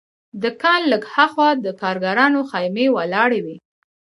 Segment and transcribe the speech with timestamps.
[0.41, 3.57] له کان لږ هاخوا د کارګرانو خیمې ولاړې وې